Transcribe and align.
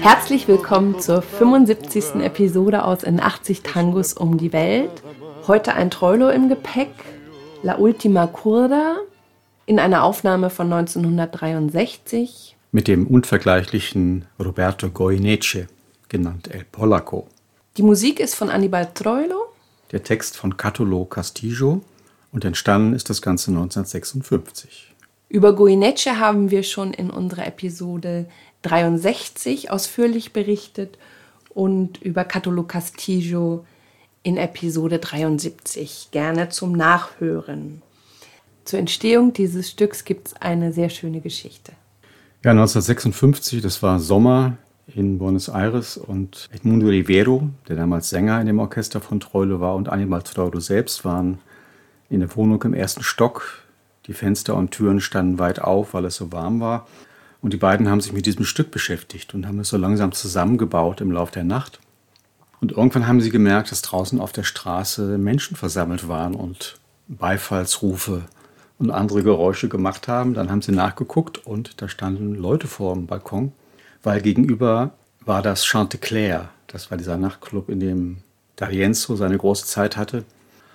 Herzlich 0.00 0.48
willkommen 0.48 1.00
zur 1.00 1.22
75. 1.22 2.16
Episode 2.22 2.84
aus 2.84 3.02
In 3.02 3.20
80 3.20 3.62
Tangos 3.62 4.12
um 4.12 4.38
die 4.38 4.52
Welt. 4.52 4.90
Heute 5.46 5.74
ein 5.74 5.90
Troilo 5.90 6.30
im 6.30 6.48
Gepäck, 6.48 6.92
La 7.62 7.78
Ultima 7.78 8.26
Curda, 8.26 8.96
in 9.66 9.78
einer 9.78 10.04
Aufnahme 10.04 10.50
von 10.50 10.72
1963. 10.72 12.56
Mit 12.72 12.88
dem 12.88 13.06
unvergleichlichen 13.06 14.26
Roberto 14.38 14.90
Goyeneche, 14.90 15.68
genannt 16.08 16.48
El 16.52 16.64
Polaco. 16.64 17.26
Die 17.76 17.82
Musik 17.82 18.20
ist 18.20 18.34
von 18.34 18.50
Annibal 18.50 18.88
Troilo. 18.94 19.46
Der 19.92 20.02
Text 20.02 20.36
von 20.36 20.56
Catulo 20.56 21.04
Castillo 21.04 21.82
und 22.32 22.44
entstanden 22.44 22.94
ist 22.94 23.10
das 23.10 23.22
Ganze 23.22 23.50
1956. 23.50 24.93
Über 25.34 25.52
Goyeneche 25.52 26.20
haben 26.20 26.52
wir 26.52 26.62
schon 26.62 26.94
in 26.94 27.10
unserer 27.10 27.48
Episode 27.48 28.26
63 28.62 29.68
ausführlich 29.68 30.32
berichtet 30.32 30.96
und 31.48 32.00
über 32.00 32.22
Catulo 32.22 32.62
Castillo 32.62 33.66
in 34.22 34.36
Episode 34.36 35.00
73 35.00 36.10
gerne 36.12 36.50
zum 36.50 36.70
Nachhören. 36.70 37.82
Zur 38.64 38.78
Entstehung 38.78 39.32
dieses 39.32 39.72
Stücks 39.72 40.04
gibt 40.04 40.28
es 40.28 40.34
eine 40.34 40.72
sehr 40.72 40.88
schöne 40.88 41.20
Geschichte. 41.20 41.72
Ja, 42.44 42.52
1956, 42.52 43.60
das 43.60 43.82
war 43.82 43.98
Sommer 43.98 44.56
in 44.86 45.18
Buenos 45.18 45.48
Aires 45.48 45.96
und 45.96 46.48
Edmundo 46.52 46.86
Rivero, 46.86 47.48
der 47.68 47.74
damals 47.74 48.08
Sänger 48.08 48.40
in 48.40 48.46
dem 48.46 48.60
Orchester 48.60 49.00
von 49.00 49.18
Troilo 49.18 49.58
war, 49.58 49.74
und 49.74 49.88
Animal 49.88 50.22
Troilo 50.22 50.60
selbst 50.60 51.04
waren 51.04 51.38
in 52.08 52.20
der 52.20 52.36
Wohnung 52.36 52.62
im 52.62 52.74
ersten 52.74 53.02
Stock. 53.02 53.63
Die 54.06 54.12
Fenster 54.12 54.54
und 54.54 54.70
Türen 54.70 55.00
standen 55.00 55.38
weit 55.38 55.60
auf, 55.60 55.94
weil 55.94 56.04
es 56.04 56.16
so 56.16 56.32
warm 56.32 56.60
war. 56.60 56.86
Und 57.40 57.52
die 57.52 57.58
beiden 57.58 57.88
haben 57.88 58.00
sich 58.00 58.12
mit 58.12 58.26
diesem 58.26 58.44
Stück 58.44 58.70
beschäftigt 58.70 59.34
und 59.34 59.46
haben 59.46 59.58
es 59.60 59.68
so 59.68 59.76
langsam 59.76 60.12
zusammengebaut 60.12 61.00
im 61.00 61.12
Laufe 61.12 61.32
der 61.32 61.44
Nacht. 61.44 61.78
Und 62.60 62.72
irgendwann 62.72 63.06
haben 63.06 63.20
sie 63.20 63.30
gemerkt, 63.30 63.70
dass 63.70 63.82
draußen 63.82 64.20
auf 64.20 64.32
der 64.32 64.44
Straße 64.44 65.18
Menschen 65.18 65.56
versammelt 65.56 66.08
waren 66.08 66.34
und 66.34 66.78
Beifallsrufe 67.08 68.22
und 68.78 68.90
andere 68.90 69.22
Geräusche 69.22 69.68
gemacht 69.68 70.08
haben. 70.08 70.34
Dann 70.34 70.50
haben 70.50 70.62
sie 70.62 70.72
nachgeguckt 70.72 71.46
und 71.46 71.82
da 71.82 71.88
standen 71.88 72.34
Leute 72.34 72.66
vor 72.66 72.94
dem 72.94 73.06
Balkon, 73.06 73.52
weil 74.02 74.22
gegenüber 74.22 74.92
war 75.24 75.42
das 75.42 75.64
Chanteclair. 75.66 76.48
Das 76.66 76.90
war 76.90 76.98
dieser 76.98 77.16
Nachtclub, 77.16 77.68
in 77.68 77.80
dem 77.80 78.16
D'Arienzo 78.58 79.16
seine 79.16 79.36
große 79.36 79.66
Zeit 79.66 79.96
hatte. 79.96 80.24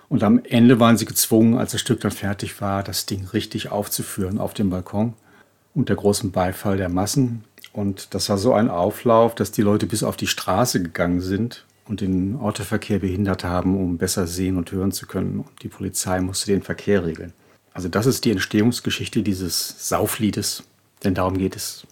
Und 0.10 0.24
am 0.24 0.42
Ende 0.44 0.80
waren 0.80 0.98
sie 0.98 1.06
gezwungen, 1.06 1.58
als 1.58 1.72
das 1.72 1.82
Stück 1.82 2.02
dann 2.02 2.12
fertig 2.12 2.60
war, 2.62 2.84
das 2.84 3.06
Ding 3.06 3.26
richtig 3.28 3.72
aufzuführen 3.72 4.40
auf 4.40 4.54
dem 4.54 4.72
Balkon 4.72 5.14
unter 5.76 5.96
großem 5.96 6.32
Beifall 6.32 6.78
der 6.78 6.90
Massen. 6.90 7.44
Und 7.72 8.14
das 8.14 8.28
war 8.30 8.40
so 8.40 8.54
ein 8.54 8.70
Auflauf, 8.70 9.36
dass 9.36 9.52
die 9.52 9.62
Leute 9.62 9.86
bis 9.86 10.04
auf 10.04 10.18
die 10.18 10.28
Straße 10.28 10.82
gegangen 10.82 11.22
sind 11.22 11.66
und 11.88 12.02
den 12.02 12.38
Autoverkehr 12.38 13.00
behindert 13.00 13.44
haben, 13.44 13.78
um 13.78 13.98
besser 13.98 14.28
sehen 14.28 14.58
und 14.58 14.72
hören 14.72 14.92
zu 14.92 15.06
können. 15.06 15.40
Und 15.40 15.64
die 15.64 15.70
Polizei 15.70 16.20
musste 16.22 16.52
den 16.52 16.64
Verkehr 16.64 17.06
regeln. 17.06 17.34
Also 17.74 17.88
das 17.88 18.08
ist 18.08 18.26
die 18.26 18.32
Entstehungsgeschichte 18.32 19.22
dieses 19.22 19.88
Saufliedes, 19.88 20.64
denn 21.04 21.14
darum 21.14 21.38
geht 21.38 21.56
es. 21.56 21.86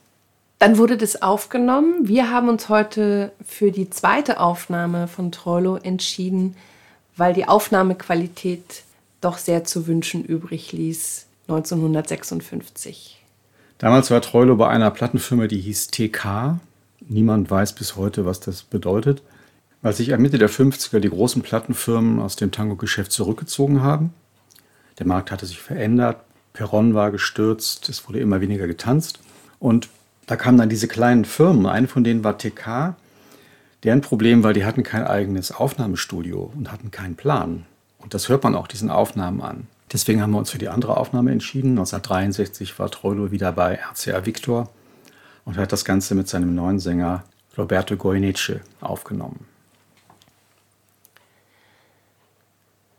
Dann 0.59 0.79
wurde 0.79 0.97
das 0.97 1.21
aufgenommen. 1.21 2.07
Wir 2.07 2.31
haben 2.31 2.49
uns 2.49 2.67
heute 2.67 3.31
für 3.45 3.71
die 3.71 3.91
zweite 3.91 4.39
Aufnahme 4.39 5.07
von 5.07 5.31
Troilo 5.31 5.77
entschieden, 5.77 6.55
weil 7.17 7.33
die 7.33 7.47
Aufnahmequalität 7.47 8.83
doch 9.21 9.37
sehr 9.37 9.63
zu 9.63 9.87
wünschen 9.87 10.23
übrig 10.23 10.71
ließ 10.71 11.25
1956. 11.47 13.23
Damals 13.79 14.11
war 14.11 14.21
Troilo 14.21 14.55
bei 14.55 14.67
einer 14.69 14.91
Plattenfirma, 14.91 15.47
die 15.47 15.59
hieß 15.59 15.87
TK. 15.87 16.59
Niemand 17.07 17.49
weiß 17.49 17.73
bis 17.73 17.95
heute, 17.95 18.25
was 18.25 18.39
das 18.39 18.63
bedeutet. 18.63 19.21
Weil 19.81 19.93
sich 19.93 20.13
ab 20.13 20.19
Mitte 20.19 20.37
der 20.37 20.49
50er 20.49 20.99
die 20.99 21.09
großen 21.09 21.41
Plattenfirmen 21.41 22.19
aus 22.19 22.35
dem 22.35 22.51
Tango-Geschäft 22.51 23.11
zurückgezogen 23.11 23.81
haben. 23.81 24.13
Der 24.99 25.05
Markt 25.05 25.31
hatte 25.31 25.45
sich 25.45 25.59
verändert, 25.59 26.17
Perron 26.53 26.95
war 26.95 27.11
gestürzt, 27.11 27.87
es 27.87 28.07
wurde 28.07 28.19
immer 28.19 28.41
weniger 28.41 28.65
getanzt. 28.65 29.19
Und 29.59 29.89
da 30.25 30.35
kamen 30.35 30.57
dann 30.57 30.69
diese 30.69 30.87
kleinen 30.87 31.23
Firmen. 31.23 31.67
Eine 31.67 31.87
von 31.87 32.03
denen 32.03 32.23
war 32.23 32.37
TK. 32.37 32.95
Deren 33.83 34.01
Problem 34.01 34.43
war, 34.43 34.53
die 34.53 34.65
hatten 34.65 34.83
kein 34.83 35.05
eigenes 35.05 35.51
Aufnahmestudio 35.51 36.51
und 36.55 36.71
hatten 36.71 36.91
keinen 36.91 37.15
Plan. 37.15 37.65
Und 37.99 38.13
das 38.13 38.29
hört 38.29 38.43
man 38.43 38.55
auch 38.55 38.67
diesen 38.67 38.89
Aufnahmen 38.89 39.41
an. 39.41 39.67
Deswegen 39.91 40.21
haben 40.21 40.31
wir 40.31 40.39
uns 40.39 40.51
für 40.51 40.57
die 40.57 40.69
andere 40.69 40.97
Aufnahme 40.97 41.31
entschieden. 41.31 41.71
1963 41.71 42.77
war 42.79 42.91
Troilo 42.91 43.31
wieder 43.31 43.51
bei 43.51 43.79
RCA 43.79 44.25
Victor 44.25 44.69
und 45.45 45.57
hat 45.57 45.71
das 45.71 45.85
Ganze 45.85 46.15
mit 46.15 46.27
seinem 46.27 46.55
neuen 46.55 46.79
Sänger 46.79 47.23
Roberto 47.57 47.95
Goyeneche 47.95 48.61
aufgenommen. 48.81 49.45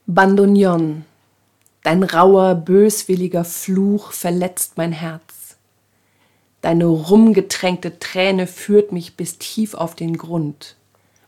Bandoneon, 0.06 1.04
dein 1.82 2.02
rauer, 2.02 2.54
böswilliger 2.54 3.44
Fluch 3.44 4.12
verletzt 4.12 4.78
mein 4.78 4.92
Herz. 4.92 5.38
Deine 6.60 6.86
rumgetränkte 6.86 7.98
Träne 7.98 8.46
führt 8.46 8.92
mich 8.92 9.16
bis 9.16 9.38
tief 9.38 9.74
auf 9.74 9.94
den 9.94 10.16
Grund, 10.16 10.76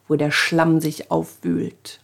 wo 0.09 0.17
der 0.17 0.31
Schlamm 0.31 0.81
sich 0.81 1.11
aufwühlt. 1.11 2.01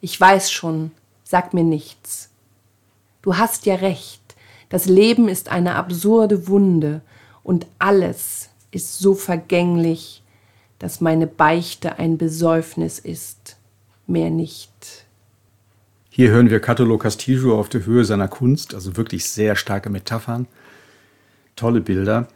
Ich 0.00 0.20
weiß 0.20 0.50
schon, 0.50 0.90
sag 1.24 1.54
mir 1.54 1.64
nichts, 1.64 2.30
Du 3.26 3.36
hast 3.36 3.66
ja 3.66 3.74
recht. 3.74 4.20
Das 4.68 4.86
Leben 4.86 5.28
ist 5.28 5.48
eine 5.48 5.74
absurde 5.74 6.46
Wunde 6.46 7.00
und 7.42 7.66
alles 7.80 8.50
ist 8.70 9.00
so 9.00 9.14
vergänglich, 9.14 10.22
dass 10.78 11.00
meine 11.00 11.26
Beichte 11.26 11.98
ein 11.98 12.18
Besäufnis 12.18 13.00
ist, 13.00 13.56
mehr 14.06 14.30
nicht. 14.30 14.70
Hier 16.08 16.30
hören 16.30 16.50
wir 16.50 16.60
Catolo 16.60 16.98
Castillo 16.98 17.58
auf 17.58 17.68
der 17.68 17.84
Höhe 17.84 18.04
seiner 18.04 18.28
Kunst, 18.28 18.74
also 18.74 18.96
wirklich 18.96 19.28
sehr 19.28 19.56
starke 19.56 19.90
Metaphern, 19.90 20.46
tolle 21.56 21.80
Bilder. 21.80 22.28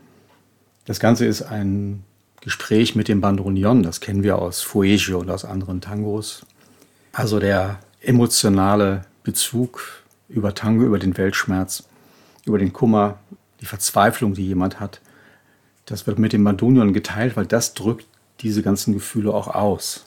Das 0.86 0.98
Ganze 0.98 1.26
ist 1.26 1.42
ein 1.42 2.02
Gespräch 2.40 2.96
mit 2.96 3.08
dem 3.08 3.20
Bandonion, 3.20 3.82
das 3.82 4.00
kennen 4.00 4.22
wir 4.22 4.38
aus 4.38 4.62
Fuegio 4.62 5.20
und 5.20 5.30
aus 5.30 5.44
anderen 5.44 5.80
Tangos. 5.80 6.44
Also 7.12 7.38
der 7.38 7.78
emotionale 8.00 9.02
Bezug 9.22 9.82
über 10.28 10.54
Tango, 10.54 10.84
über 10.84 10.98
den 10.98 11.16
Weltschmerz, 11.18 11.84
über 12.46 12.58
den 12.58 12.72
Kummer, 12.72 13.18
die 13.60 13.66
Verzweiflung, 13.66 14.34
die 14.34 14.46
jemand 14.46 14.80
hat. 14.80 15.00
Das 15.84 16.06
wird 16.06 16.18
mit 16.18 16.32
dem 16.32 16.44
Bandonion 16.44 16.92
geteilt, 16.92 17.36
weil 17.36 17.46
das 17.46 17.74
drückt 17.74 18.06
diese 18.40 18.62
ganzen 18.62 18.94
Gefühle 18.94 19.34
auch 19.34 19.48
aus. 19.48 20.06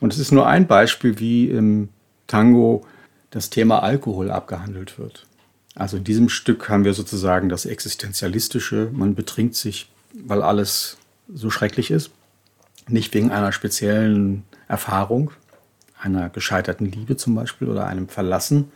Und 0.00 0.12
es 0.12 0.18
ist 0.18 0.32
nur 0.32 0.46
ein 0.46 0.66
Beispiel, 0.66 1.20
wie 1.20 1.48
im 1.48 1.90
Tango 2.26 2.84
das 3.30 3.50
Thema 3.50 3.82
Alkohol 3.82 4.30
abgehandelt 4.30 4.98
wird. 4.98 5.26
Also 5.76 5.98
in 5.98 6.04
diesem 6.04 6.28
Stück 6.28 6.68
haben 6.68 6.84
wir 6.84 6.94
sozusagen 6.94 7.48
das 7.48 7.66
Existenzialistische. 7.66 8.90
Man 8.92 9.14
betrinkt 9.14 9.54
sich, 9.54 9.88
weil 10.12 10.42
alles 10.42 10.96
so 11.32 11.50
schrecklich 11.50 11.90
ist. 11.90 12.10
Nicht 12.88 13.14
wegen 13.14 13.30
einer 13.30 13.52
speziellen 13.52 14.44
Erfahrung, 14.68 15.30
einer 16.00 16.30
gescheiterten 16.30 16.90
Liebe 16.90 17.16
zum 17.16 17.34
Beispiel 17.34 17.68
oder 17.68 17.86
einem 17.86 18.08
Verlassen, 18.08 18.72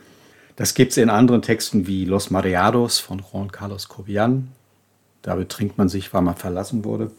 das 0.55 0.75
gibt 0.75 0.91
es 0.91 0.97
in 0.97 1.09
anderen 1.09 1.41
Texten 1.41 1.87
wie 1.87 2.05
Los 2.05 2.29
Mareados 2.29 2.99
von 2.99 3.19
Juan 3.19 3.51
Carlos 3.51 3.87
Cobian. 3.87 4.49
Da 5.23 5.33
betrinkt 5.33 5.79
man 5.79 5.89
sich, 5.89 6.13
weil 6.13 6.21
man 6.21 6.35
verlassen 6.35 6.85
wurde. 6.85 7.09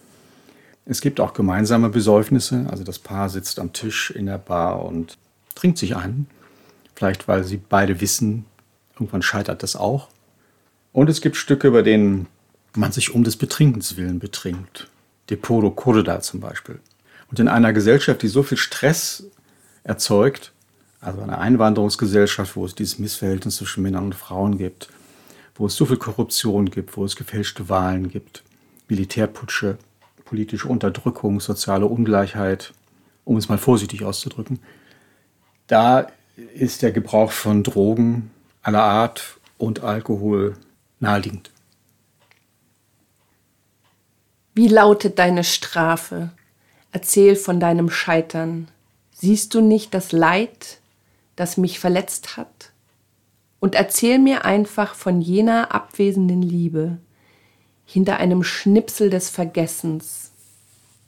Es 0.85 1.01
gibt 1.01 1.19
auch 1.19 1.33
gemeinsame 1.33 1.89
Besäufnisse. 1.89 2.67
Also 2.71 2.85
das 2.85 3.01
Paar 3.01 3.29
sitzt 3.29 3.59
am 3.59 3.73
Tisch 3.73 4.13
in 4.13 4.27
der 4.27 4.39
Bar 4.39 4.85
und 4.85 5.19
trinkt 5.57 5.79
sich 5.79 5.97
ein. 5.97 6.27
Vielleicht, 6.95 7.27
weil 7.27 7.43
sie 7.43 7.57
beide 7.57 8.01
wissen, 8.01 8.45
irgendwann 8.95 9.23
scheitert 9.23 9.63
das 9.63 9.77
auch. 9.77 10.09
Und 10.93 11.09
es 11.09 11.21
gibt 11.21 11.37
Stücke, 11.37 11.71
bei 11.71 11.83
denen 11.83 12.27
man 12.75 12.93
sich 12.93 13.15
um 13.15 13.25
des 13.25 13.37
Betrinkens 13.37 13.97
willen 13.97 14.19
betrinkt. 14.19 14.89
De 15.31 15.37
Poro 15.37 15.71
Corda 15.71 16.21
zum 16.21 16.41
Beispiel. 16.41 16.81
Und 17.31 17.41
in 17.41 17.49
einer 17.49 17.73
Gesellschaft, 17.73 18.23
die 18.23 18.29
so 18.29 18.43
viel 18.43 18.59
Stress 18.59 19.25
erzeugt, 19.85 20.53
also 21.01 21.21
eine 21.21 21.39
Einwanderungsgesellschaft, 21.39 22.57
wo 22.57 22.65
es 22.65 22.75
dieses 22.75 22.99
Missverhältnis 22.99 23.57
zwischen 23.57 23.83
Männern 23.83 24.05
und 24.05 24.15
Frauen 24.15 24.59
gibt, 24.59 24.89
wo 25.55 25.67
es 25.67 25.75
so 25.75 25.87
viel 25.87 25.97
Korruption 25.97 26.71
gibt, 26.71 26.97
wo 26.97 27.05
es 27.05 27.17
gefälschte 27.17 27.69
Wahlen 27.69 28.09
gibt, 28.09 28.45
Militärputsche, 28.89 29.79
politische 30.25 30.69
Unterdrückung, 30.69 31.41
soziale 31.41 31.87
Ungleichheit, 31.87 32.73
um 33.25 33.37
es 33.37 33.49
mal 33.49 33.59
vorsichtig 33.59 34.05
auszudrücken. 34.05 34.61
Da 35.67 36.07
ist 36.55 36.83
der 36.83 36.93
Gebrauch 36.93 37.33
von 37.33 37.63
Drogen 37.63 38.31
aller 38.63 38.83
Art 38.83 39.39
und 39.59 39.83
Alkohol 39.83 40.57
naheliegend. 41.01 41.51
Wie 44.55 44.69
lautet 44.69 45.19
deine 45.19 45.45
Strafe? 45.45 46.31
Erzähl 46.93 47.37
von 47.37 47.59
deinem 47.59 47.91
Scheitern. 47.91 48.69
Siehst 49.13 49.55
du 49.55 49.61
nicht 49.61 49.95
das 49.95 50.13
Leid, 50.13 50.79
das 51.37 51.57
mich 51.57 51.81
verletzt 51.81 52.37
hat? 52.37 52.71
Und 53.61 53.75
erzähl 53.75 54.19
mir 54.19 54.45
einfach 54.45 54.95
von 54.95 55.21
jener 55.21 55.75
abwesenden 55.75 56.43
Liebe, 56.43 56.99
hinter 57.85 58.19
einem 58.19 58.43
Schnipsel 58.43 59.11
des 59.11 59.31
Vergessens. 59.31 60.33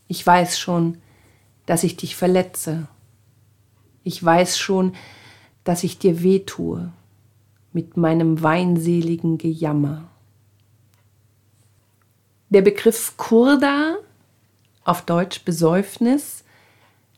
Ich 0.08 0.26
weiß 0.26 0.58
schon, 0.58 0.98
dass 1.66 1.82
ich 1.82 1.96
dich 1.96 2.16
verletze. 2.16 2.88
Ich 4.04 4.22
weiß 4.22 4.58
schon, 4.58 4.94
dass 5.64 5.82
ich 5.82 5.98
dir 5.98 6.22
wehtue 6.22 6.92
mit 7.74 7.98
meinem 7.98 8.42
weinseligen 8.42 9.36
Gejammer. 9.36 10.08
Der 12.48 12.62
Begriff 12.62 13.16
Kurda, 13.16 13.96
auf 14.84 15.02
Deutsch 15.02 15.44
Besäufnis, 15.44 16.44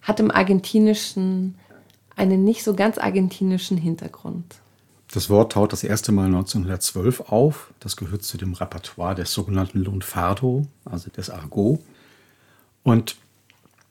hat 0.03 0.19
im 0.19 0.31
Argentinischen 0.31 1.56
einen 2.17 2.43
nicht 2.43 2.64
so 2.64 2.75
ganz 2.75 2.97
argentinischen 2.97 3.76
Hintergrund. 3.76 4.56
Das 5.12 5.29
Wort 5.29 5.53
taucht 5.53 5.73
das 5.73 5.85
erste 5.85 6.11
Mal 6.11 6.26
1912 6.26 7.20
auf. 7.29 7.73
Das 7.79 7.97
gehört 7.97 8.23
zu 8.23 8.38
dem 8.38 8.55
Repertoire 8.55 9.14
des 9.14 9.32
sogenannten 9.32 9.81
Lunfardo, 9.81 10.67
also 10.87 11.11
des 11.11 11.29
Argot. 11.29 11.81
Und 12.82 13.17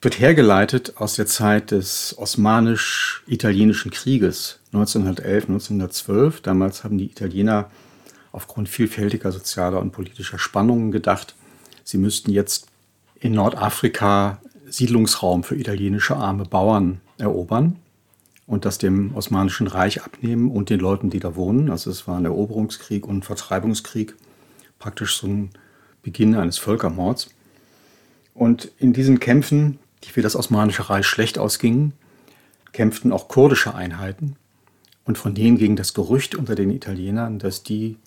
wird 0.05 0.19
hergeleitet 0.19 0.93
aus 0.97 1.15
der 1.15 1.25
Zeit 1.25 1.71
des 1.71 2.15
Osmanisch-Italienischen 2.19 3.89
Krieges 3.89 4.59
1911, 4.67 5.45
1912. 5.45 6.41
Damals 6.41 6.83
haben 6.83 6.99
die 6.99 7.07
Italiener 7.07 7.71
aufgrund 8.31 8.69
vielfältiger 8.69 9.31
sozialer 9.31 9.81
und 9.81 9.91
politischer 9.91 10.37
Spannungen 10.37 10.91
gedacht, 10.91 11.33
sie 11.83 11.97
müssten 11.97 12.29
jetzt 12.31 12.67
in 13.19 13.33
Nordafrika 13.33 14.37
Siedlungsraum 14.69 15.43
für 15.43 15.55
italienische 15.55 16.15
arme 16.15 16.45
Bauern 16.45 17.01
erobern 17.17 17.77
und 18.45 18.65
das 18.65 18.77
dem 18.77 19.15
Osmanischen 19.15 19.65
Reich 19.65 20.03
abnehmen 20.03 20.51
und 20.51 20.69
den 20.69 20.79
Leuten, 20.79 21.09
die 21.09 21.19
da 21.19 21.35
wohnen. 21.35 21.71
Also 21.71 21.89
es 21.89 22.07
war 22.07 22.19
ein 22.19 22.25
Eroberungskrieg 22.25 23.07
und 23.07 23.17
ein 23.17 23.23
Vertreibungskrieg, 23.23 24.13
praktisch 24.77 25.17
so 25.17 25.25
ein 25.25 25.49
Beginn 26.03 26.35
eines 26.35 26.59
Völkermords. 26.59 27.31
Und 28.35 28.69
in 28.77 28.93
diesen 28.93 29.19
Kämpfen, 29.19 29.79
die 30.05 30.11
für 30.11 30.21
das 30.21 30.35
Osmanische 30.35 30.89
Reich 30.89 31.05
schlecht 31.05 31.37
ausgingen, 31.37 31.93
kämpften 32.71 33.11
auch 33.11 33.27
kurdische 33.27 33.73
Einheiten. 33.75 34.35
Und 35.05 35.17
von 35.17 35.35
denen 35.35 35.57
ging 35.57 35.75
das 35.75 35.93
Gerücht 35.93 36.35
unter 36.35 36.55
den 36.55 36.71
Italienern, 36.71 37.39
dass 37.39 37.63
die 37.63 37.97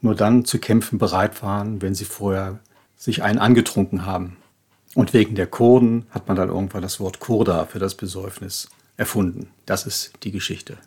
nur 0.00 0.14
dann 0.14 0.44
zu 0.44 0.58
kämpfen 0.58 0.98
bereit 0.98 1.42
waren, 1.42 1.82
wenn 1.82 1.94
sie 1.94 2.04
vorher 2.04 2.60
sich 2.96 3.22
einen 3.22 3.38
angetrunken 3.38 4.06
haben. 4.06 4.36
Und 4.94 5.12
wegen 5.12 5.34
der 5.34 5.46
Kurden 5.46 6.06
hat 6.10 6.28
man 6.28 6.36
dann 6.36 6.48
irgendwann 6.48 6.82
das 6.82 7.00
Wort 7.00 7.20
Kurda 7.20 7.66
für 7.66 7.78
das 7.78 7.94
Besäufnis 7.94 8.68
erfunden. 8.96 9.50
Das 9.66 9.86
ist 9.86 10.12
die 10.22 10.32
Geschichte. 10.32 10.78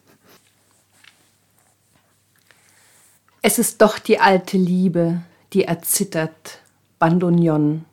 Es 3.41 3.59
ist 3.59 3.81
doch 3.81 3.99
die 3.99 4.19
alte 4.19 4.57
Liebe, 4.57 5.21
die 5.51 5.65
erzittert, 5.65 6.59
Bandonion, 6.99 7.85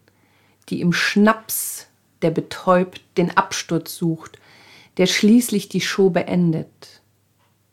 die 0.69 0.81
im 0.81 0.93
Schnaps, 0.93 1.89
der 2.23 2.31
betäubt, 2.31 3.01
den 3.17 3.37
Absturz 3.37 3.97
sucht, 3.97 4.39
der 4.97 5.07
schließlich 5.07 5.69
die 5.69 5.81
Show 5.81 6.11
beendet, 6.11 7.03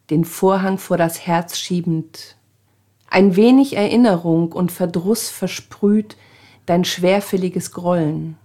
den 0.10 0.26
Vorhang 0.26 0.78
vor 0.78 0.98
das 0.98 1.26
Herz 1.26 1.58
schiebend, 1.58 2.38
ein 3.10 3.36
wenig 3.36 3.78
Erinnerung 3.78 4.52
und 4.52 4.72
Verdruss 4.72 5.30
versprüht 5.30 6.18
dein 6.66 6.84
schwerfälliges 6.84 7.72
Grollen, 7.72 8.38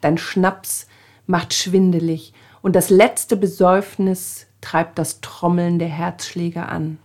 dein 0.00 0.18
Schnaps 0.18 0.88
macht 1.26 1.54
schwindelig 1.54 2.32
und 2.62 2.74
das 2.74 2.90
letzte 2.90 3.36
Besäufnis 3.36 4.46
treibt 4.60 4.98
das 4.98 5.20
Trommeln 5.20 5.78
der 5.78 5.88
Herzschläge 5.88 6.66
an. 6.66 6.98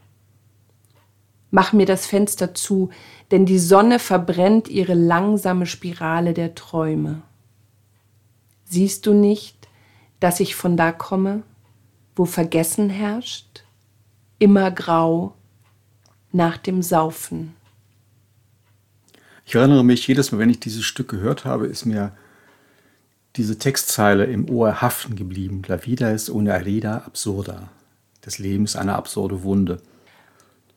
Mach 1.51 1.71
mir 1.71 1.85
das 1.85 2.05
Fenster 2.05 2.53
zu, 2.53 2.89
denn 3.31 3.45
die 3.45 3.59
Sonne 3.59 3.99
verbrennt 3.99 4.67
ihre 4.67 4.95
langsame 4.95 5.65
Spirale 5.65 6.33
der 6.33 6.55
Träume. 6.55 7.21
Siehst 8.69 9.05
du 9.05 9.13
nicht, 9.13 9.67
dass 10.19 10.39
ich 10.39 10.55
von 10.55 10.75
da 10.75 10.91
komme, 10.91 11.43
wo 12.15 12.25
Vergessen 12.25 12.89
herrscht, 12.89 13.63
immer 14.39 14.71
grau 14.71 15.33
nach 16.31 16.57
dem 16.57 16.81
Saufen? 16.81 17.55
Ich 19.45 19.55
erinnere 19.55 19.85
mich, 19.85 20.05
jedes 20.07 20.31
Mal, 20.31 20.39
wenn 20.39 20.49
ich 20.49 20.59
dieses 20.59 20.83
Stück 20.83 21.07
gehört 21.07 21.45
habe, 21.45 21.67
ist 21.67 21.85
mir 21.85 22.11
diese 23.37 23.57
Textzeile 23.57 24.25
im 24.25 24.49
Ohr 24.49 24.81
haften 24.81 25.15
geblieben. 25.15 25.61
La 25.67 25.77
vida 25.85 26.11
es 26.11 26.27
una 26.27 26.53
herida 26.53 26.97
absurda. 27.05 27.69
Das 28.21 28.39
Leben 28.39 28.65
ist 28.65 28.75
eine 28.75 28.95
absurde 28.95 29.43
Wunde. 29.43 29.81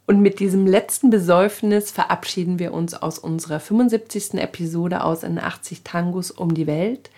Und 0.06 0.20
mit 0.20 0.38
diesem 0.38 0.66
letzten 0.66 1.10
Besäufnis 1.10 1.90
verabschieden 1.90 2.58
wir 2.58 2.72
uns 2.72 2.94
aus 2.94 3.19
unserer 3.19 3.58
75. 3.58 4.34
Episode 4.34 5.02
aus 5.02 5.25
in 5.25 5.38
80 5.38 5.82
Tangos 5.82 6.31
um 6.31 6.54
die 6.54 6.66
Welt. 6.66 7.10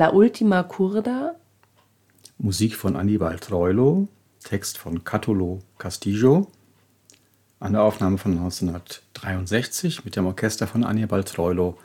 La 0.00 0.14
Ultima 0.14 0.62
Curda. 0.62 1.34
Musik 2.38 2.74
von 2.74 2.96
Anibal 2.96 3.38
Troilo, 3.38 4.08
Text 4.42 4.78
von 4.78 5.04
Catolo 5.04 5.58
Castillo. 5.76 6.46
Eine 7.60 7.82
Aufnahme 7.82 8.16
von 8.16 8.32
1963 8.32 10.06
mit 10.06 10.16
dem 10.16 10.24
Orchester 10.24 10.66
von 10.66 10.84
Anibal 10.84 11.22
Troilo 11.22 11.76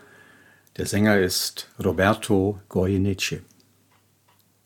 der 0.78 0.86
Sänger 0.86 1.20
ist 1.20 1.68
Roberto 1.84 2.58
Goyeneche. 2.70 3.42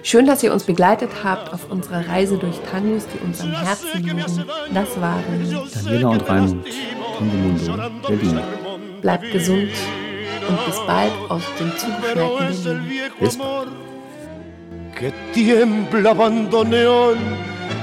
Schön, 0.03 0.27
dass 0.27 0.43
ihr 0.43 0.53
uns 0.53 0.65
begleitet 0.65 1.09
habt 1.23 1.51
auf 1.51 1.71
unserer 1.71 2.07
Reise 2.07 2.37
durch 2.37 2.59
Tangos, 2.69 3.07
die 3.07 3.17
uns 3.25 3.41
am 3.41 3.51
Herzen 3.51 4.03
liegen. 4.03 4.45
Das 4.75 5.01
waren 5.01 5.69
Daniela 5.73 6.09
und 6.09 6.29
Raimund, 6.29 6.67
Tangomundo, 7.17 8.07
Berlin. 8.07 8.41
Bleibt 9.01 9.31
gesund 9.31 9.71
und 10.47 10.65
bis 10.65 10.79
bald 10.85 11.11
aus 11.29 11.43
dem 11.59 11.71
zugeschneiten 11.77 12.63
Berlin. 12.63 13.11
Bis 13.19 13.37
bald. 13.37 13.69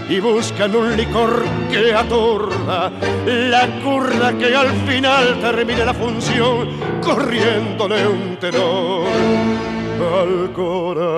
y 0.08 0.20
buscan 0.20 0.74
un 0.76 0.96
licor 0.96 1.44
que 1.70 1.92
atorda 1.92 2.92
la 3.26 3.66
curda 3.82 4.32
que 4.38 4.54
al 4.54 4.70
final 4.86 5.40
termine 5.40 5.84
la 5.84 5.94
función 5.94 6.68
corriéndole 7.02 8.06
un 8.06 8.36
tenor 8.36 9.08
al 9.98 10.52
corazón. 10.52 11.16